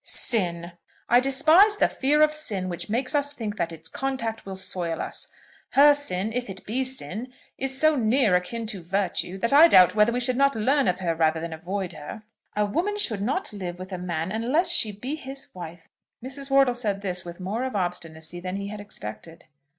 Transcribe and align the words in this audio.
"Sin! 0.03 0.71
I 1.09 1.19
despise 1.19 1.77
the 1.77 1.87
fear 1.87 2.23
of 2.23 2.33
sin 2.33 2.69
which 2.69 2.89
makes 2.89 3.13
us 3.13 3.33
think 3.33 3.57
that 3.57 3.71
its 3.71 3.87
contact 3.87 4.47
will 4.47 4.55
soil 4.55 4.99
us. 4.99 5.27
Her 5.73 5.93
sin, 5.93 6.33
if 6.33 6.49
it 6.49 6.65
be 6.65 6.83
sin, 6.83 7.31
is 7.59 7.79
so 7.79 7.95
near 7.95 8.33
akin 8.33 8.65
to 8.65 8.81
virtue, 8.81 9.37
that 9.37 9.53
I 9.53 9.67
doubt 9.67 9.93
whether 9.93 10.11
we 10.11 10.19
should 10.19 10.37
not 10.37 10.55
learn 10.55 10.87
of 10.87 11.01
her 11.01 11.13
rather 11.13 11.39
than 11.39 11.53
avoid 11.53 11.93
her." 11.93 12.23
"A 12.55 12.65
woman 12.65 12.97
should 12.97 13.21
not 13.21 13.53
live 13.53 13.77
with 13.77 13.91
a 13.93 13.99
man 13.99 14.31
unless 14.31 14.71
she 14.71 14.91
be 14.91 15.13
his 15.15 15.49
wife." 15.53 15.87
Mrs. 16.23 16.49
Wortle 16.49 16.73
said 16.73 17.01
this 17.03 17.23
with 17.23 17.39
more 17.39 17.63
of 17.63 17.75
obstinacy 17.75 18.39
than 18.39 18.55
he 18.55 18.69
had 18.69 18.81
expected. 18.81 19.45